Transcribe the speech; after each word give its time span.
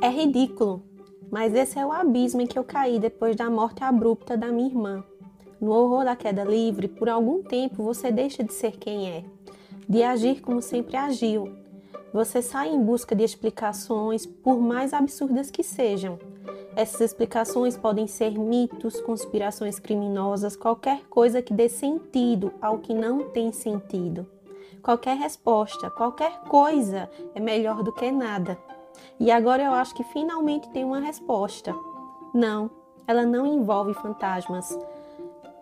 É 0.00 0.08
ridículo, 0.08 0.80
mas 1.28 1.52
esse 1.54 1.76
é 1.76 1.84
o 1.84 1.90
abismo 1.90 2.40
em 2.40 2.46
que 2.46 2.56
eu 2.56 2.62
caí 2.62 3.00
depois 3.00 3.34
da 3.34 3.50
morte 3.50 3.82
abrupta 3.82 4.36
da 4.36 4.46
minha 4.46 4.68
irmã. 4.68 5.02
No 5.60 5.72
horror 5.72 6.04
da 6.04 6.14
queda 6.14 6.44
livre, 6.44 6.86
por 6.86 7.08
algum 7.08 7.42
tempo 7.42 7.82
você 7.82 8.12
deixa 8.12 8.44
de 8.44 8.52
ser 8.52 8.76
quem 8.76 9.10
é, 9.10 9.24
de 9.88 10.04
agir 10.04 10.40
como 10.40 10.62
sempre 10.62 10.96
agiu. 10.96 11.52
Você 12.12 12.40
sai 12.40 12.68
em 12.68 12.80
busca 12.80 13.14
de 13.16 13.24
explicações, 13.24 14.24
por 14.24 14.60
mais 14.60 14.92
absurdas 14.92 15.50
que 15.50 15.64
sejam. 15.64 16.16
Essas 16.76 17.00
explicações 17.00 17.76
podem 17.76 18.06
ser 18.06 18.38
mitos, 18.38 19.00
conspirações 19.00 19.80
criminosas, 19.80 20.54
qualquer 20.54 21.02
coisa 21.10 21.42
que 21.42 21.52
dê 21.52 21.68
sentido 21.68 22.52
ao 22.62 22.78
que 22.78 22.94
não 22.94 23.30
tem 23.30 23.50
sentido. 23.50 24.24
Qualquer 24.80 25.16
resposta, 25.16 25.90
qualquer 25.90 26.38
coisa 26.42 27.10
é 27.34 27.40
melhor 27.40 27.82
do 27.82 27.92
que 27.92 28.12
nada. 28.12 28.56
E 29.18 29.30
agora 29.30 29.62
eu 29.62 29.72
acho 29.72 29.94
que 29.94 30.04
finalmente 30.04 30.68
tem 30.70 30.84
uma 30.84 31.00
resposta. 31.00 31.74
Não, 32.34 32.70
ela 33.06 33.24
não 33.24 33.46
envolve 33.46 33.94
fantasmas. 33.94 34.78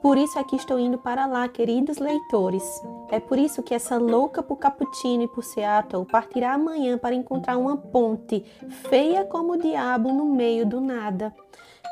Por 0.03 0.19
isso 0.19 0.39
é 0.39 0.45
que 0.45 0.55
estou 0.55 0.79
indo 0.79 0.99
para 0.99 1.27
lá, 1.27 1.49
queridos 1.49 1.99
leitores. 1.99 2.63
É 3.11 3.19
por 3.19 3.39
isso 3.39 3.63
que 3.63 3.75
essa 3.75 3.99
louca 3.99 4.43
por 4.43 4.57
Cappuccino 4.57 5.25
e 5.25 5.29
por 5.29 5.43
Seattle 5.43 6.05
partirá 6.05 6.53
amanhã 6.53 6.97
para 6.97 7.15
encontrar 7.15 7.57
uma 7.57 7.77
ponte 7.77 8.45
feia 8.89 9.25
como 9.25 9.55
o 9.55 9.59
diabo 9.59 10.13
no 10.13 10.27
meio 10.27 10.65
do 10.65 10.81
nada. 10.81 11.35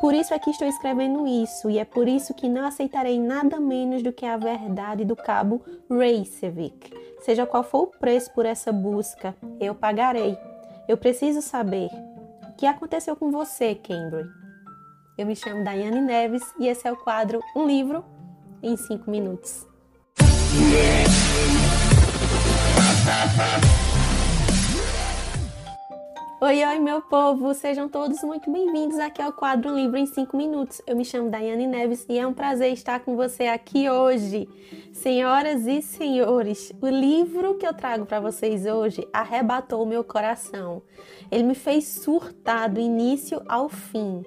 Por 0.01 0.15
isso 0.15 0.35
é 0.35 0.39
que 0.39 0.51
estou 0.51 0.69
escrevendo 0.69 1.27
isso, 1.27 1.71
e 1.71 1.79
é 1.79 1.85
por 1.85 2.07
isso 2.07 2.35
que 2.35 2.49
não 2.49 2.67
aceitarei 2.67 3.19
nada 3.19 3.59
menos 3.59 4.03
do 4.03 4.13
que 4.13 4.27
a 4.27 4.37
verdade 4.37 5.05
do 5.05 5.17
cabo 5.17 5.63
Reykjavik. 5.91 6.93
Seja 7.21 7.47
qual 7.47 7.65
for 7.65 7.85
o 7.85 7.87
preço 7.87 8.31
por 8.33 8.45
essa 8.45 8.71
busca, 8.71 9.35
eu 9.59 9.75
pagarei. 9.75 10.37
Eu 10.87 10.97
preciso 10.99 11.41
saber 11.41 11.89
o 12.43 12.53
que 12.57 12.67
aconteceu 12.67 13.17
com 13.17 13.31
você, 13.31 13.75
Cambridge. 13.75 14.29
Eu 15.17 15.27
me 15.27 15.35
chamo 15.35 15.65
Daiane 15.65 16.01
Neves 16.01 16.43
e 16.59 16.67
esse 16.67 16.87
é 16.87 16.93
o 16.93 16.97
quadro 16.97 17.41
Um 17.57 17.67
Livro 17.67 18.05
em 18.63 18.77
5 18.77 19.11
Minutos. 19.11 19.67
Oi, 26.47 26.63
oi, 26.63 26.79
meu 26.79 27.01
povo! 27.01 27.55
Sejam 27.55 27.89
todos 27.89 28.23
muito 28.23 28.53
bem-vindos 28.53 28.99
aqui 28.99 29.23
ao 29.23 29.33
quadro 29.33 29.75
Livro 29.75 29.97
em 29.97 30.05
5 30.05 30.37
Minutos. 30.37 30.83
Eu 30.87 30.95
me 30.95 31.03
chamo 31.03 31.31
Daiane 31.31 31.67
Neves 31.67 32.05
e 32.07 32.19
é 32.19 32.27
um 32.27 32.35
prazer 32.35 32.71
estar 32.71 33.01
com 33.01 33.17
você 33.17 33.45
aqui 33.45 33.89
hoje. 33.89 34.47
Senhoras 34.93 35.67
e 35.67 35.81
senhores, 35.81 36.71
o 36.83 36.87
livro 36.87 37.55
que 37.55 37.67
eu 37.67 37.73
trago 37.73 38.05
para 38.05 38.21
vocês 38.21 38.67
hoje 38.67 39.09
arrebatou 39.11 39.87
meu 39.87 40.05
coração. 40.05 40.83
Ele 41.31 41.45
me 41.45 41.55
fez 41.55 41.89
surtar 41.89 42.69
do 42.69 42.79
início 42.79 43.41
ao 43.49 43.71
fim. 43.71 44.23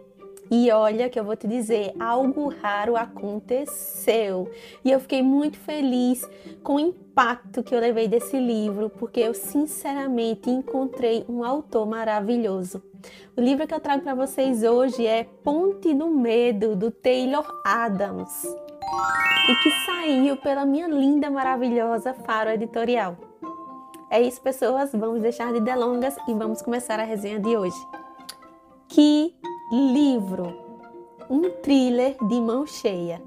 E 0.50 0.72
olha 0.72 1.10
que 1.10 1.20
eu 1.20 1.24
vou 1.24 1.36
te 1.36 1.48
dizer, 1.48 1.94
algo 2.00 2.48
raro 2.62 2.96
aconteceu. 2.96 4.50
E 4.84 4.92
eu 4.92 5.00
fiquei 5.00 5.22
muito 5.22 5.58
feliz 5.58 6.28
com 6.64 6.76
o 6.76 6.80
impacto 6.80 7.64
que 7.64 7.76
eu 7.76 7.80
levei 7.80 8.08
desse 8.08 8.40
livro, 8.40 8.90
porque 8.90 9.20
eu 9.20 9.34
sinceramente 9.34 10.50
encontrei 10.50 11.26
um 11.28 11.44
autor 11.44 11.86
maravilhoso. 11.86 12.82
O 13.36 13.42
livro 13.42 13.68
que 13.68 13.74
eu 13.74 13.80
trago 13.80 14.04
para 14.04 14.16
vocês 14.16 14.64
hoje 14.64 15.06
é 15.06 15.26
Ponte 15.44 15.94
do 15.94 16.08
Medo, 16.10 16.76
do 16.76 16.92
Taylor 16.92 17.46
Adams. 17.66 18.44
E 19.50 19.56
que 19.64 19.72
saiu 19.86 20.38
pela 20.38 20.66
minha 20.66 20.88
linda, 20.88 21.30
maravilhosa 21.30 22.14
Faro 22.14 22.50
Editorial. 22.50 23.18
É 24.10 24.22
isso, 24.22 24.42
pessoas. 24.42 24.92
Vamos 24.94 25.22
deixar 25.22 25.52
de 25.52 25.60
delongas 25.60 26.16
e 26.28 26.34
vamos 26.34 26.62
começar 26.62 27.00
a 27.00 27.04
resenha 27.04 27.40
de 27.40 27.56
hoje. 27.56 27.78
Que 28.88 29.36
livro, 29.72 30.58
um 31.30 31.50
thriller 31.62 32.16
de 32.26 32.40
mão 32.40 32.66
cheia. 32.66 33.22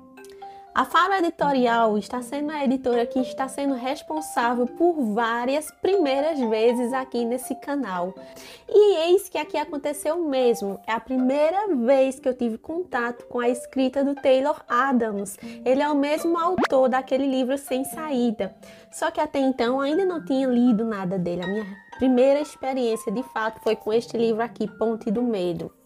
A 0.75 0.87
Faro 0.87 1.12
Editorial 1.15 1.98
está 1.98 2.22
sendo 2.22 2.50
a 2.50 2.65
editora 2.65 3.04
que 3.04 3.19
está 3.19 3.47
sendo 3.47 3.75
responsável 3.75 4.66
por 4.66 4.94
várias 5.12 5.70
primeiras 5.82 6.38
vezes 6.38 6.94
aqui 6.94 7.26
nesse 7.26 7.54
canal. 7.56 8.15
E 8.66 8.97
eis 9.09 9.28
que 9.28 9.37
aqui 9.37 9.59
aconteceu 9.59 10.22
mesmo. 10.25 10.81
É 10.87 10.92
a 10.92 11.00
primeira 11.00 11.75
vez 11.75 12.19
que 12.19 12.28
eu 12.28 12.34
tive 12.34 12.56
contato 12.56 13.26
com 13.26 13.41
a 13.41 13.48
escrita 13.48 14.03
do 14.03 14.15
Taylor 14.15 14.65
Adams. 14.66 15.36
Ele 15.62 15.82
é 15.82 15.88
o 15.91 15.97
mesmo 15.97 16.38
autor 16.38 16.88
daquele 16.88 17.26
livro 17.26 17.59
Sem 17.59 17.84
Saída. 17.84 18.56
Só 18.91 19.10
que 19.10 19.20
até 19.20 19.41
então 19.41 19.78
ainda 19.78 20.06
não 20.06 20.25
tinha 20.25 20.47
lido 20.47 20.84
nada 20.84 21.19
dele. 21.19 21.42
A 21.42 21.48
minha 21.48 21.66
primeira 21.98 22.41
experiência 22.41 23.12
de 23.12 23.22
fato 23.25 23.60
foi 23.60 23.76
com 23.76 23.92
este 23.92 24.16
livro 24.16 24.42
aqui, 24.42 24.66
Ponte 24.78 25.10
do 25.10 25.22
Medo. 25.22 25.79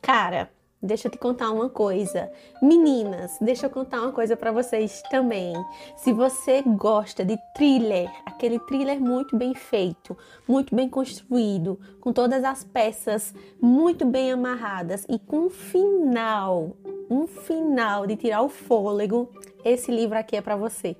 Cara, 0.00 0.50
Deixa 0.80 1.08
eu 1.08 1.10
te 1.10 1.18
contar 1.18 1.50
uma 1.50 1.68
coisa. 1.68 2.30
Meninas, 2.62 3.36
deixa 3.40 3.66
eu 3.66 3.70
contar 3.70 4.00
uma 4.00 4.12
coisa 4.12 4.36
para 4.36 4.52
vocês 4.52 5.02
também. 5.10 5.52
Se 5.96 6.12
você 6.12 6.62
gosta 6.62 7.24
de 7.24 7.36
thriller, 7.52 8.08
aquele 8.24 8.60
thriller 8.60 9.00
muito 9.00 9.36
bem 9.36 9.54
feito, 9.54 10.16
muito 10.46 10.76
bem 10.76 10.88
construído, 10.88 11.80
com 12.00 12.12
todas 12.12 12.44
as 12.44 12.62
peças 12.62 13.34
muito 13.60 14.06
bem 14.06 14.30
amarradas 14.30 15.04
e 15.08 15.18
com 15.18 15.46
um 15.46 15.50
final, 15.50 16.76
um 17.10 17.26
final 17.26 18.06
de 18.06 18.14
tirar 18.14 18.42
o 18.42 18.48
fôlego, 18.48 19.28
esse 19.64 19.90
livro 19.90 20.16
aqui 20.16 20.36
é 20.36 20.40
para 20.40 20.54
você. 20.54 20.96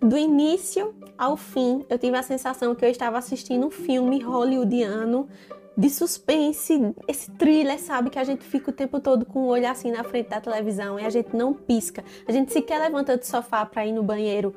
Do 0.00 0.16
início 0.16 0.94
ao 1.18 1.36
fim, 1.36 1.84
eu 1.90 1.98
tive 1.98 2.16
a 2.16 2.22
sensação 2.22 2.74
que 2.74 2.84
eu 2.84 2.88
estava 2.88 3.18
assistindo 3.18 3.66
um 3.66 3.70
filme 3.70 4.20
hollywoodiano 4.20 5.28
de 5.76 5.90
suspense, 5.90 6.94
esse 7.06 7.30
thriller, 7.32 7.78
sabe? 7.78 8.08
Que 8.10 8.18
a 8.18 8.24
gente 8.24 8.44
fica 8.44 8.70
o 8.70 8.72
tempo 8.72 8.98
todo 8.98 9.26
com 9.26 9.40
o 9.40 9.46
olho 9.46 9.68
assim 9.68 9.90
na 9.90 10.02
frente 10.02 10.30
da 10.30 10.40
televisão 10.40 10.98
e 10.98 11.04
a 11.04 11.10
gente 11.10 11.36
não 11.36 11.52
pisca. 11.52 12.02
A 12.26 12.32
gente 12.32 12.52
sequer 12.52 12.80
levanta 12.80 13.16
do 13.16 13.24
sofá 13.24 13.66
para 13.66 13.84
ir 13.84 13.92
no 13.92 14.02
banheiro 14.02 14.54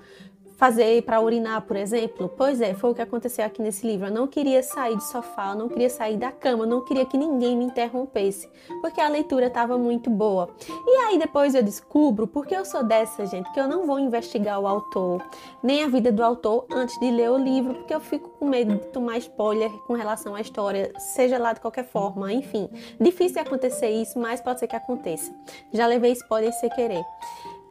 fazer 0.60 1.02
para 1.04 1.22
urinar, 1.22 1.62
por 1.62 1.78
exemplo? 1.78 2.28
Pois 2.38 2.60
é, 2.60 2.74
foi 2.74 2.92
o 2.92 2.94
que 2.94 3.02
aconteceu 3.02 3.46
aqui 3.46 3.62
nesse 3.62 3.88
livro. 3.88 4.08
Eu 4.08 4.12
não 4.12 4.28
queria 4.28 4.62
sair 4.62 4.94
do 4.94 5.02
sofá, 5.02 5.52
eu 5.52 5.56
não 5.56 5.70
queria 5.70 5.90
sair 5.90 6.18
da 6.18 6.34
cama, 6.34 6.66
eu 6.66 6.68
não 6.68 6.84
queria 6.84 7.06
que 7.06 7.18
ninguém 7.18 7.56
me 7.56 7.64
interrompesse, 7.64 8.50
porque 8.82 9.00
a 9.00 9.08
leitura 9.08 9.48
estava 9.48 9.78
muito 9.78 10.10
boa. 10.10 10.50
E 10.86 10.98
aí 11.06 11.18
depois 11.18 11.56
eu 11.56 11.64
descubro, 11.64 12.28
porque 12.28 12.54
eu 12.54 12.66
sou 12.66 12.84
dessa, 12.84 13.26
gente, 13.26 13.50
que 13.54 13.60
eu 13.60 13.70
não 13.70 13.86
vou 13.86 14.00
investigar 14.00 14.60
o 14.60 14.68
autor, 14.68 15.24
nem 15.64 15.82
a 15.82 15.88
vida 15.88 16.12
do 16.12 16.22
autor 16.22 16.66
antes 16.70 17.00
de 17.00 17.10
ler 17.10 17.32
o 17.32 17.38
livro, 17.38 17.76
porque 17.76 17.96
eu 17.96 18.02
fico 18.02 18.28
com 18.32 18.46
medo 18.46 18.76
de 18.76 18.88
tomar 18.88 19.18
spoiler 19.20 19.72
com 19.88 19.94
relação 19.94 20.36
à 20.36 20.42
história, 20.42 20.92
seja 20.98 21.38
lá 21.38 21.54
de 21.54 21.62
qualquer 21.62 21.86
forma, 21.86 22.34
enfim. 22.34 22.68
Difícil 23.00 23.42
acontecer 23.42 23.92
isso, 23.92 24.20
mas 24.20 24.42
pode 24.42 24.60
ser 24.60 24.68
que 24.68 24.76
aconteça. 24.76 25.34
Já 25.72 25.88
levei 25.88 26.12
spoiler 26.12 26.52
sem 26.52 26.70
querer. 26.70 27.06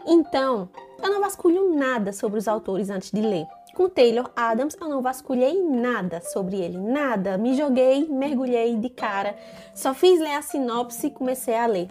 Então, 0.06 0.70
eu 1.02 1.10
não 1.10 1.20
vasculho 1.20 1.74
nada 1.74 2.12
sobre 2.12 2.38
os 2.38 2.48
autores 2.48 2.90
antes 2.90 3.10
de 3.10 3.20
ler. 3.20 3.46
Com 3.74 3.88
Taylor 3.88 4.30
Adams, 4.34 4.76
eu 4.80 4.88
não 4.88 5.00
vasculhei 5.00 5.62
nada 5.62 6.20
sobre 6.20 6.56
ele, 6.56 6.78
nada. 6.78 7.38
Me 7.38 7.54
joguei, 7.54 8.08
mergulhei 8.08 8.76
de 8.76 8.88
cara, 8.88 9.36
só 9.74 9.94
fiz 9.94 10.18
ler 10.18 10.34
a 10.34 10.42
sinopse 10.42 11.06
e 11.06 11.10
comecei 11.10 11.54
a 11.54 11.66
ler. 11.66 11.88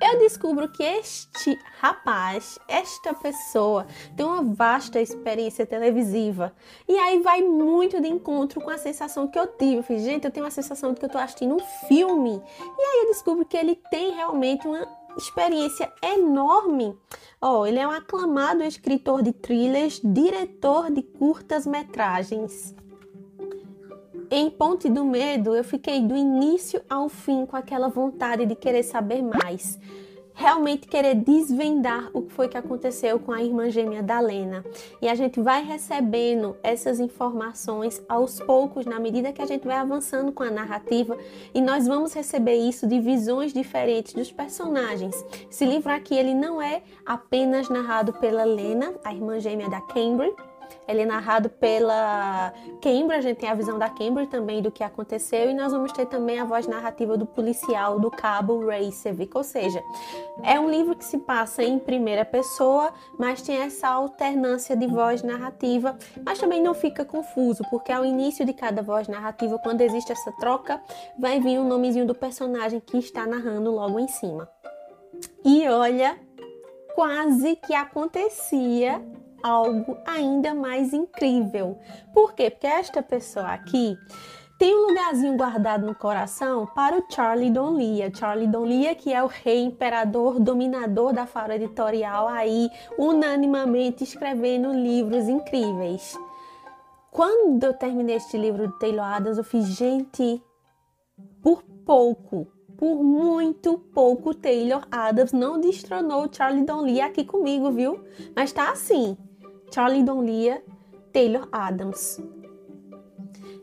Eu 0.00 0.20
descubro 0.20 0.68
que 0.68 0.82
este 0.82 1.58
rapaz, 1.80 2.56
esta 2.68 3.12
pessoa, 3.12 3.84
tem 4.16 4.24
uma 4.24 4.42
vasta 4.42 5.00
experiência 5.00 5.66
televisiva. 5.66 6.54
E 6.86 6.96
aí 6.96 7.20
vai 7.20 7.42
muito 7.42 8.00
de 8.00 8.06
encontro 8.06 8.60
com 8.60 8.70
a 8.70 8.78
sensação 8.78 9.26
que 9.26 9.36
eu 9.36 9.48
tive. 9.48 9.78
Eu 9.78 9.82
fiz, 9.82 10.02
gente, 10.02 10.24
eu 10.24 10.30
tenho 10.30 10.46
a 10.46 10.50
sensação 10.50 10.92
de 10.92 11.00
que 11.00 11.04
eu 11.04 11.08
estou 11.08 11.20
assistindo 11.20 11.56
um 11.56 11.86
filme. 11.88 12.40
E 12.60 12.82
aí 12.82 13.00
eu 13.02 13.06
descubro 13.12 13.44
que 13.44 13.56
ele 13.56 13.74
tem 13.90 14.12
realmente 14.12 14.68
uma 14.68 14.86
experiência 15.18 15.92
enorme. 16.02 16.96
Oh, 17.40 17.66
ele 17.66 17.78
é 17.78 17.86
um 17.86 17.90
aclamado 17.90 18.62
escritor 18.62 19.22
de 19.22 19.32
thrillers, 19.32 20.00
diretor 20.02 20.90
de 20.90 21.02
curtas 21.02 21.66
metragens. 21.66 22.74
Em 24.30 24.50
Ponte 24.50 24.88
do 24.88 25.04
Medo, 25.04 25.54
eu 25.54 25.64
fiquei 25.64 26.00
do 26.00 26.16
início 26.16 26.82
ao 26.88 27.08
fim 27.08 27.46
com 27.46 27.56
aquela 27.56 27.88
vontade 27.88 28.46
de 28.46 28.54
querer 28.54 28.82
saber 28.82 29.22
mais 29.22 29.78
realmente 30.38 30.86
querer 30.86 31.16
desvendar 31.16 32.10
o 32.12 32.22
que 32.22 32.32
foi 32.32 32.48
que 32.48 32.56
aconteceu 32.56 33.18
com 33.18 33.32
a 33.32 33.42
irmã 33.42 33.68
gêmea 33.70 34.04
da 34.04 34.20
Lena. 34.20 34.64
E 35.02 35.08
a 35.08 35.14
gente 35.16 35.40
vai 35.40 35.64
recebendo 35.64 36.56
essas 36.62 37.00
informações 37.00 38.00
aos 38.08 38.38
poucos, 38.38 38.86
na 38.86 39.00
medida 39.00 39.32
que 39.32 39.42
a 39.42 39.46
gente 39.46 39.66
vai 39.66 39.76
avançando 39.76 40.30
com 40.30 40.44
a 40.44 40.50
narrativa, 40.50 41.18
e 41.52 41.60
nós 41.60 41.88
vamos 41.88 42.14
receber 42.14 42.54
isso 42.54 42.86
de 42.86 43.00
visões 43.00 43.52
diferentes 43.52 44.14
dos 44.14 44.30
personagens. 44.30 45.16
Esse 45.50 45.64
livro 45.64 45.90
aqui 45.90 46.14
ele 46.14 46.34
não 46.34 46.62
é 46.62 46.82
apenas 47.04 47.68
narrado 47.68 48.12
pela 48.12 48.44
Lena, 48.44 48.94
a 49.02 49.12
irmã 49.12 49.40
gêmea 49.40 49.68
da 49.68 49.80
Cambridge, 49.80 50.36
Ele 50.86 51.02
é 51.02 51.06
narrado 51.06 51.48
pela 51.50 52.52
Cambridge, 52.80 53.18
a 53.18 53.20
gente 53.20 53.38
tem 53.38 53.48
a 53.48 53.54
visão 53.54 53.78
da 53.78 53.88
Cambridge 53.88 54.30
também 54.30 54.62
do 54.62 54.70
que 54.70 54.82
aconteceu 54.82 55.50
e 55.50 55.54
nós 55.54 55.72
vamos 55.72 55.92
ter 55.92 56.06
também 56.06 56.38
a 56.38 56.44
voz 56.44 56.66
narrativa 56.66 57.16
do 57.16 57.26
policial 57.26 57.98
do 57.98 58.10
cabo 58.10 58.66
Ray 58.66 58.90
Sevic, 58.90 59.36
ou 59.36 59.44
seja, 59.44 59.82
é 60.42 60.58
um 60.58 60.70
livro 60.70 60.94
que 60.96 61.04
se 61.04 61.18
passa 61.18 61.62
em 61.62 61.78
primeira 61.78 62.24
pessoa, 62.24 62.92
mas 63.18 63.42
tem 63.42 63.60
essa 63.60 63.88
alternância 63.88 64.76
de 64.76 64.86
voz 64.86 65.22
narrativa, 65.22 65.96
mas 66.24 66.38
também 66.38 66.62
não 66.62 66.74
fica 66.74 67.04
confuso, 67.04 67.62
porque 67.70 67.92
ao 67.92 68.04
início 68.04 68.44
de 68.44 68.52
cada 68.52 68.82
voz 68.82 69.08
narrativa, 69.08 69.58
quando 69.58 69.80
existe 69.80 70.12
essa 70.12 70.32
troca, 70.32 70.80
vai 71.18 71.40
vir 71.40 71.58
o 71.58 71.64
nomezinho 71.64 72.06
do 72.06 72.14
personagem 72.14 72.80
que 72.80 72.98
está 72.98 73.26
narrando 73.26 73.70
logo 73.70 73.98
em 73.98 74.08
cima. 74.08 74.48
E 75.44 75.68
olha, 75.68 76.18
quase 76.94 77.56
que 77.56 77.74
acontecia 77.74 79.00
algo 79.42 79.96
ainda 80.06 80.54
mais 80.54 80.92
incrível. 80.92 81.78
Por 82.12 82.34
quê? 82.34 82.50
Porque 82.50 82.66
esta 82.66 83.02
pessoa 83.02 83.48
aqui 83.48 83.96
tem 84.58 84.74
um 84.74 84.88
lugarzinho 84.88 85.36
guardado 85.36 85.86
no 85.86 85.94
coração 85.94 86.66
para 86.66 86.98
o 86.98 87.04
Charlie 87.08 87.48
Donlia. 87.48 88.12
Charlie 88.12 88.48
Donlia, 88.48 88.92
que 88.94 89.12
é 89.12 89.22
o 89.22 89.28
rei 89.28 89.62
imperador 89.62 90.40
dominador 90.40 91.12
da 91.12 91.26
fala 91.26 91.54
editorial 91.54 92.26
aí, 92.26 92.68
unanimamente 92.98 94.02
escrevendo 94.02 94.72
livros 94.72 95.28
incríveis. 95.28 96.18
Quando 97.12 97.62
eu 97.62 97.72
terminei 97.72 98.16
este 98.16 98.36
livro 98.36 98.66
de 98.66 98.78
Taylor 98.80 99.06
Adams, 99.06 99.38
eu 99.38 99.44
fiz, 99.44 99.64
gente, 99.64 100.42
por 101.40 101.62
pouco, 101.86 102.48
por 102.76 103.02
muito 103.02 103.78
pouco, 103.78 104.34
Taylor 104.34 104.86
Adams 104.90 105.32
não 105.32 105.60
destronou 105.60 106.28
Charlie 106.32 106.64
Donlia 106.64 107.06
aqui 107.06 107.24
comigo, 107.24 107.70
viu? 107.70 108.00
Mas 108.34 108.52
tá 108.52 108.70
assim, 108.70 109.16
Charlie 109.78 110.02
Donlia, 110.02 110.60
Taylor 111.12 111.48
Adams. 111.52 112.20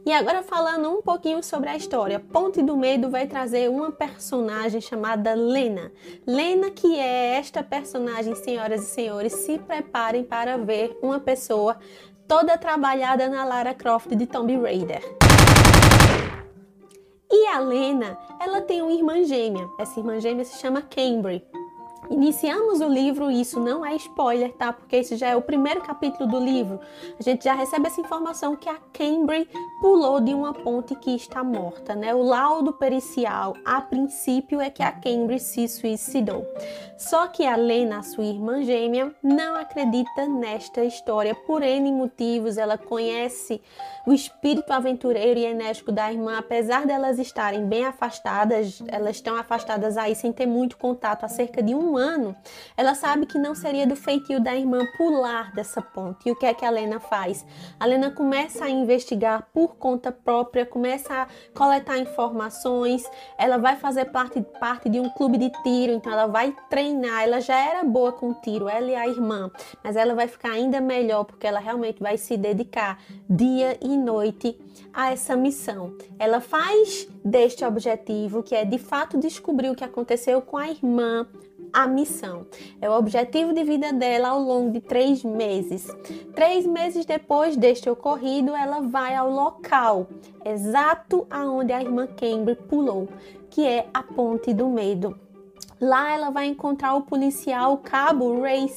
E 0.05 0.13
agora 0.13 0.41
falando 0.41 0.89
um 0.89 1.01
pouquinho 1.01 1.43
sobre 1.43 1.67
a 1.67 1.75
história, 1.75 2.21
Ponte 2.21 2.61
do 2.61 2.77
Medo 2.77 3.09
vai 3.09 3.27
trazer 3.27 3.69
uma 3.69 3.91
personagem 3.91 4.79
chamada 4.79 5.33
Lena. 5.33 5.91
Lena 6.25 6.71
que 6.71 6.97
é 6.97 7.35
esta 7.35 7.61
personagem, 7.61 8.33
senhoras 8.33 8.83
e 8.83 8.93
senhores, 8.93 9.33
se 9.33 9.59
preparem 9.59 10.23
para 10.23 10.57
ver 10.57 10.97
uma 11.01 11.19
pessoa 11.19 11.75
toda 12.25 12.57
trabalhada 12.57 13.27
na 13.27 13.43
Lara 13.43 13.73
Croft 13.73 14.15
de 14.15 14.25
Tomb 14.25 14.55
Raider. 14.55 15.03
E 17.29 17.47
a 17.47 17.59
Lena, 17.59 18.17
ela 18.39 18.61
tem 18.61 18.81
uma 18.81 18.93
irmã 18.93 19.21
gêmea. 19.25 19.67
Essa 19.77 19.99
irmã 19.99 20.17
gêmea 20.21 20.45
se 20.45 20.61
chama 20.61 20.81
Cambry. 20.81 21.45
Iniciamos 22.09 22.81
o 22.81 22.87
livro, 22.87 23.31
isso 23.31 23.59
não 23.59 23.85
é 23.85 23.95
spoiler, 23.95 24.53
tá? 24.53 24.71
Porque 24.71 24.97
isso 24.99 25.15
já 25.15 25.29
é 25.29 25.35
o 25.35 25.41
primeiro 25.41 25.81
capítulo 25.81 26.29
do 26.29 26.39
livro. 26.39 26.79
A 27.19 27.23
gente 27.23 27.43
já 27.43 27.53
recebe 27.53 27.87
essa 27.87 28.01
informação 28.01 28.55
que 28.55 28.69
a 28.69 28.77
Cambry 28.93 29.47
pulou 29.81 30.19
de 30.19 30.33
uma 30.33 30.53
ponte 30.53 30.95
que 30.95 31.15
está 31.15 31.43
morta, 31.43 31.95
né? 31.95 32.13
O 32.13 32.21
laudo 32.21 32.73
pericial, 32.73 33.55
a 33.65 33.81
princípio, 33.81 34.61
é 34.61 34.69
que 34.69 34.83
a 34.83 34.91
Cambry 34.91 35.39
se 35.39 35.67
suicidou. 35.67 36.45
Só 36.97 37.27
que 37.27 37.45
a 37.45 37.55
Lena, 37.55 38.03
sua 38.03 38.23
irmã 38.23 38.63
gêmea, 38.63 39.13
não 39.21 39.55
acredita 39.55 40.27
nesta 40.27 40.83
história 40.83 41.35
por 41.35 41.61
N 41.61 41.91
motivos. 41.91 42.57
Ela 42.57 42.77
conhece 42.77 43.61
o 44.05 44.13
espírito 44.13 44.71
aventureiro 44.71 45.39
e 45.39 45.45
enérgico 45.45 45.91
da 45.91 46.11
irmã, 46.11 46.37
apesar 46.37 46.85
delas 46.85 47.17
estarem 47.17 47.65
bem 47.65 47.85
afastadas, 47.85 48.81
elas 48.87 49.15
estão 49.15 49.35
afastadas 49.35 49.97
aí 49.97 50.15
sem 50.15 50.31
ter 50.31 50.45
muito 50.45 50.77
contato 50.77 51.23
há 51.23 51.27
cerca 51.27 51.61
de 51.61 51.73
um 51.73 51.94
ano, 51.97 52.35
ela 52.75 52.95
sabe 52.95 53.25
que 53.25 53.37
não 53.37 53.55
seria 53.55 53.85
do 53.85 53.95
feitio 53.95 54.39
da 54.39 54.55
irmã 54.55 54.85
pular 54.97 55.53
dessa 55.53 55.81
ponte. 55.81 56.27
E 56.27 56.31
o 56.31 56.35
que 56.35 56.45
é 56.45 56.53
que 56.53 56.65
a 56.65 56.69
Lena 56.69 56.99
faz? 56.99 57.45
A 57.79 57.85
Lena 57.85 58.11
começa 58.11 58.65
a 58.65 58.69
investigar 58.69 59.47
por 59.53 59.75
conta 59.75 60.11
própria, 60.11 60.65
começa 60.65 61.13
a 61.13 61.27
coletar 61.53 61.97
informações, 61.97 63.03
ela 63.37 63.57
vai 63.57 63.75
fazer 63.75 64.05
parte, 64.05 64.41
parte 64.59 64.89
de 64.89 64.99
um 64.99 65.09
clube 65.09 65.37
de 65.37 65.49
tiro, 65.63 65.93
então 65.93 66.11
ela 66.11 66.27
vai 66.27 66.55
treinar. 66.69 67.23
Ela 67.23 67.39
já 67.39 67.59
era 67.59 67.83
boa 67.83 68.11
com 68.11 68.33
tiro, 68.33 68.67
ela 68.67 68.89
e 68.89 68.95
a 68.95 69.07
irmã, 69.07 69.51
mas 69.83 69.95
ela 69.95 70.13
vai 70.13 70.27
ficar 70.27 70.51
ainda 70.51 70.79
melhor 70.81 71.23
porque 71.23 71.47
ela 71.47 71.59
realmente 71.59 72.01
vai 72.01 72.17
se 72.17 72.37
dedicar 72.37 72.99
dia 73.29 73.77
e 73.81 73.97
noite 73.97 74.59
a 74.93 75.11
essa 75.11 75.35
missão. 75.35 75.95
Ela 76.17 76.39
faz 76.39 77.07
deste 77.23 77.65
objetivo, 77.65 78.41
que 78.41 78.55
é 78.55 78.63
de 78.63 78.77
fato 78.77 79.17
descobrir 79.17 79.69
o 79.69 79.75
que 79.75 79.83
aconteceu 79.83 80.41
com 80.41 80.57
a 80.57 80.69
irmã, 80.69 81.27
a 81.75 81.85
missão. 81.85 82.47
É 82.79 82.89
o 82.89 82.97
objetivo 82.97 83.53
de 83.53 83.61
vida 83.65 83.91
dela 83.91 84.29
ao 84.29 84.39
longo 84.39 84.71
de 84.71 84.79
três 84.79 85.25
meses. 85.25 85.85
Três 86.33 86.65
meses 86.65 87.05
depois 87.05 87.57
deste 87.57 87.89
ocorrido, 87.89 88.55
ela 88.55 88.79
vai 88.79 89.13
ao 89.13 89.29
local 89.29 90.07
exato 90.45 91.27
aonde 91.29 91.73
a 91.73 91.81
irmã 91.81 92.07
Cambry 92.07 92.55
pulou, 92.55 93.09
que 93.49 93.67
é 93.67 93.87
a 93.93 94.01
Ponte 94.01 94.53
do 94.53 94.69
Medo. 94.69 95.24
Lá 95.79 96.13
ela 96.13 96.29
vai 96.29 96.47
encontrar 96.47 96.95
o 96.95 97.01
policial 97.01 97.77
Cabo 97.79 98.41
Ray 98.41 98.71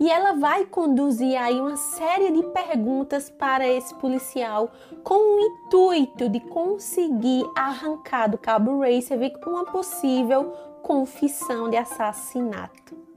e 0.00 0.10
ela 0.10 0.32
vai 0.32 0.64
conduzir 0.64 1.36
aí 1.40 1.60
uma 1.60 1.76
série 1.76 2.30
de 2.30 2.42
perguntas 2.44 3.28
para 3.28 3.68
esse 3.68 3.94
policial 3.96 4.70
com 5.04 5.14
o 5.14 5.40
intuito 5.40 6.28
de 6.28 6.40
conseguir 6.40 7.44
arrancar 7.54 8.28
do 8.28 8.38
Cabo 8.38 8.80
Ray 8.80 9.02
uma 9.46 9.64
possível 9.64 10.52
confissão 10.82 11.68
de 11.68 11.76
assassinato. 11.76 13.07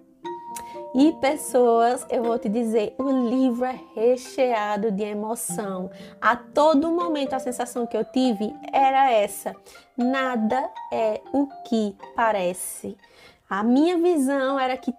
E 0.93 1.13
pessoas, 1.13 2.05
eu 2.09 2.21
vou 2.21 2.38
te 2.38 2.49
dizer, 2.49 2.93
o 2.97 3.09
livro 3.29 3.63
é 3.63 3.79
recheado 3.95 4.91
de 4.91 5.03
emoção. 5.03 5.89
A 6.19 6.35
todo 6.35 6.91
momento 6.91 7.33
a 7.33 7.39
sensação 7.39 7.88
que 7.88 7.95
eu 7.95 8.03
tive 8.03 8.53
era 8.73 9.09
essa: 9.09 9.55
nada 9.95 10.69
é 10.91 11.21
o 11.31 11.47
que 11.65 11.95
parece. 12.13 12.97
A 13.49 13.63
minha 13.63 13.97
visão 13.97 14.59
era 14.59 14.75
que 14.75 14.93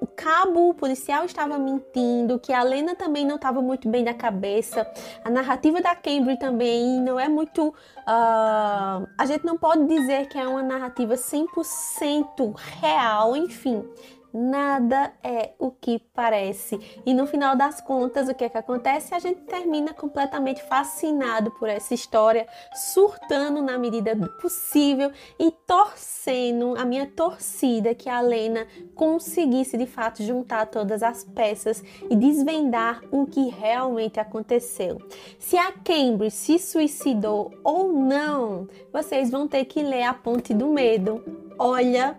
o 0.00 0.06
cabo 0.06 0.74
policial 0.74 1.24
estava 1.24 1.56
mentindo, 1.56 2.38
que 2.38 2.52
a 2.52 2.62
Lena 2.62 2.96
também 2.96 3.24
não 3.24 3.36
estava 3.36 3.62
muito 3.62 3.88
bem 3.88 4.02
da 4.02 4.14
cabeça. 4.14 4.90
A 5.24 5.30
narrativa 5.30 5.80
da 5.80 5.94
Cambridge 5.94 6.40
também 6.40 7.00
não 7.00 7.18
é 7.18 7.28
muito. 7.28 7.68
Uh, 7.68 9.06
a 9.16 9.24
gente 9.24 9.44
não 9.44 9.56
pode 9.56 9.86
dizer 9.86 10.28
que 10.28 10.36
é 10.36 10.46
uma 10.48 10.62
narrativa 10.64 11.14
100% 11.14 12.54
real, 12.80 13.36
enfim 13.36 13.84
nada 14.32 15.12
é 15.22 15.52
o 15.58 15.70
que 15.70 15.98
parece. 16.14 16.78
E 17.04 17.14
no 17.14 17.26
final 17.26 17.56
das 17.56 17.80
contas, 17.80 18.28
o 18.28 18.34
que 18.34 18.44
é 18.44 18.48
que 18.48 18.58
acontece? 18.58 19.14
A 19.14 19.18
gente 19.18 19.40
termina 19.42 19.92
completamente 19.92 20.62
fascinado 20.62 21.50
por 21.52 21.68
essa 21.68 21.94
história, 21.94 22.46
surtando 22.74 23.62
na 23.62 23.78
medida 23.78 24.14
do 24.14 24.28
possível 24.38 25.10
e 25.38 25.50
torcendo 25.66 26.74
a 26.76 26.84
minha 26.84 27.06
torcida 27.06 27.94
que 27.94 28.08
a 28.08 28.20
Lena 28.20 28.66
conseguisse 28.94 29.76
de 29.76 29.86
fato 29.86 30.22
juntar 30.22 30.66
todas 30.66 31.02
as 31.02 31.24
peças 31.24 31.82
e 32.10 32.14
desvendar 32.14 33.02
o 33.10 33.26
que 33.26 33.48
realmente 33.48 34.20
aconteceu. 34.20 35.00
Se 35.38 35.56
a 35.56 35.72
Cambridge 35.72 36.34
se 36.34 36.58
suicidou 36.58 37.52
ou 37.64 37.92
não, 37.92 38.68
vocês 38.92 39.30
vão 39.30 39.48
ter 39.48 39.64
que 39.64 39.82
ler 39.82 40.02
A 40.02 40.14
Ponte 40.14 40.52
do 40.52 40.68
Medo. 40.68 41.24
Olha, 41.58 42.18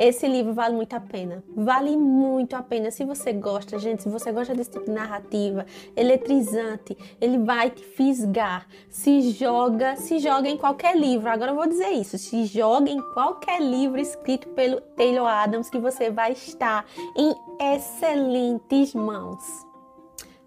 esse 0.00 0.26
livro 0.26 0.54
vale 0.54 0.74
muito 0.74 0.94
a 0.94 1.00
pena. 1.00 1.44
Vale 1.54 1.94
muito 1.94 2.56
a 2.56 2.62
pena. 2.62 2.90
Se 2.90 3.04
você 3.04 3.34
gosta, 3.34 3.78
gente, 3.78 4.02
se 4.02 4.08
você 4.08 4.32
gosta 4.32 4.54
desse 4.54 4.70
tipo 4.70 4.86
de 4.86 4.92
narrativa, 4.92 5.66
eletrizante, 5.94 6.96
ele 7.20 7.36
vai 7.36 7.68
te 7.68 7.84
fisgar. 7.84 8.66
Se 8.88 9.30
joga, 9.32 9.96
se 9.96 10.18
joga 10.18 10.48
em 10.48 10.56
qualquer 10.56 10.96
livro. 10.96 11.28
Agora 11.28 11.50
eu 11.50 11.54
vou 11.54 11.66
dizer 11.66 11.90
isso, 11.90 12.16
se 12.16 12.46
joga 12.46 12.88
em 12.88 12.98
qualquer 13.12 13.60
livro 13.60 14.00
escrito 14.00 14.48
pelo 14.48 14.80
Taylor 14.80 15.26
Adams 15.26 15.68
que 15.68 15.78
você 15.78 16.10
vai 16.10 16.32
estar 16.32 16.86
em 17.14 17.34
excelentes 17.74 18.94
mãos. 18.94 19.44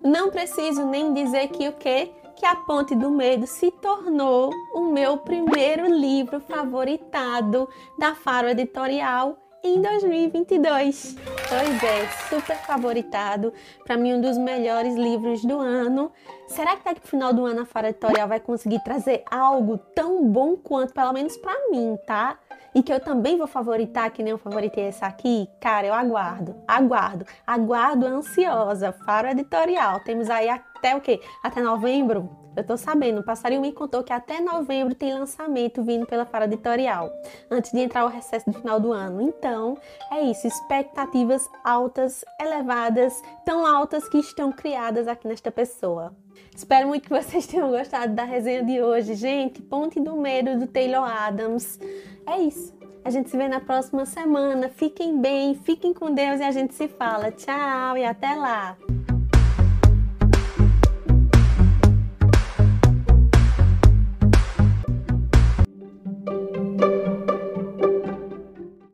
Não 0.03 0.31
preciso 0.31 0.83
nem 0.87 1.13
dizer 1.13 1.49
que 1.49 1.67
o 1.67 1.73
que 1.73 2.11
que 2.35 2.45
A 2.47 2.55
Ponte 2.55 2.95
do 2.95 3.11
Medo 3.11 3.45
se 3.45 3.69
tornou 3.69 4.51
o 4.73 4.91
meu 4.91 5.17
primeiro 5.17 5.87
livro 5.87 6.39
favoritado 6.39 7.69
da 7.99 8.15
Faro 8.15 8.49
Editorial 8.49 9.37
em 9.63 9.81
2022. 9.81 11.15
Pois 11.47 11.83
é, 11.83 12.07
super 12.29 12.57
favoritado. 12.57 13.53
Para 13.85 13.95
mim, 13.95 14.13
um 14.13 14.21
dos 14.21 14.37
melhores 14.37 14.95
livros 14.95 15.43
do 15.43 15.57
ano. 15.59 16.11
Será 16.47 16.75
que 16.75 16.83
daqui 16.83 16.99
pro 16.99 17.09
final 17.09 17.33
do 17.33 17.45
ano 17.45 17.61
a 17.61 17.65
Fara 17.65 17.89
Editorial 17.89 18.27
vai 18.27 18.39
conseguir 18.39 18.83
trazer 18.83 19.23
algo 19.31 19.77
tão 19.95 20.27
bom 20.27 20.57
quanto, 20.57 20.93
pelo 20.93 21.13
menos 21.13 21.37
para 21.37 21.69
mim, 21.71 21.97
tá? 22.05 22.37
E 22.75 22.81
que 22.81 22.91
eu 22.91 22.99
também 22.99 23.37
vou 23.37 23.47
favoritar, 23.47 24.09
que 24.11 24.23
nem 24.23 24.31
eu 24.31 24.37
favoritei 24.37 24.85
essa 24.85 25.05
aqui? 25.05 25.47
Cara, 25.59 25.87
eu 25.87 25.93
aguardo, 25.93 26.55
aguardo, 26.67 27.25
aguardo 27.45 28.05
ansiosa. 28.05 28.91
Faro 29.05 29.27
Editorial. 29.27 29.99
Temos 29.99 30.29
aí 30.29 30.49
até 30.49 30.95
o 30.95 31.01
quê? 31.01 31.21
Até 31.43 31.61
novembro? 31.61 32.29
Eu 32.55 32.63
tô 32.63 32.77
sabendo, 32.77 33.21
o 33.21 33.23
passarinho 33.23 33.61
me 33.61 33.71
contou 33.71 34.03
que 34.03 34.13
até 34.13 34.39
novembro 34.39 34.93
tem 34.93 35.11
lançamento 35.11 35.81
vindo 35.81 36.05
pela 36.05 36.23
Fara 36.23 36.45
Editorial, 36.45 37.09
antes 37.49 37.71
de 37.71 37.79
entrar 37.79 38.05
o 38.05 38.09
recesso 38.09 38.45
do 38.51 38.59
final 38.59 38.79
do 38.79 38.91
ano. 38.91 39.21
Então, 39.21 39.75
é 40.11 40.21
isso, 40.21 40.45
expectativas 40.45 41.49
altas, 41.63 42.23
elevadas, 42.39 43.19
tão 43.43 43.65
altas 43.65 44.07
que 44.07 44.19
estão 44.19 44.51
criadas 44.51 45.07
aqui 45.07 45.27
nesta 45.27 45.51
pessoa. 45.51 46.15
Espero 46.55 46.87
muito 46.87 47.03
que 47.03 47.09
vocês 47.09 47.45
tenham 47.47 47.69
gostado 47.69 48.13
da 48.13 48.23
resenha 48.23 48.63
de 48.63 48.81
hoje, 48.81 49.15
gente. 49.15 49.61
Ponte 49.61 49.99
do 49.99 50.15
Medo 50.15 50.59
do 50.59 50.67
Taylor 50.67 51.03
Adams. 51.03 51.79
É 52.25 52.39
isso. 52.39 52.73
A 53.05 53.09
gente 53.09 53.29
se 53.29 53.35
vê 53.35 53.47
na 53.47 53.59
próxima 53.59 54.05
semana. 54.05 54.69
Fiquem 54.69 55.19
bem, 55.19 55.55
fiquem 55.55 55.93
com 55.93 56.13
Deus 56.13 56.39
e 56.39 56.43
a 56.43 56.51
gente 56.51 56.73
se 56.73 56.87
fala. 56.87 57.31
Tchau 57.31 57.97
e 57.97 58.05
até 58.05 58.33
lá. 58.33 58.77